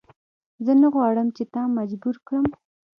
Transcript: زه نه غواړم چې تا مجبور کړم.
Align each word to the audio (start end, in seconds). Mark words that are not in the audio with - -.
زه 0.65 0.71
نه 0.81 0.87
غواړم 0.93 1.27
چې 1.35 1.43
تا 1.53 1.61
مجبور 1.77 2.15
کړم. 2.27 2.47